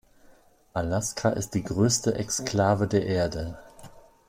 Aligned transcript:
Alaska 0.73 1.29
ist 1.29 1.53
die 1.53 1.61
größte 1.63 2.15
Exklave 2.15 2.87
der 2.87 3.05
Erde. 3.05 3.59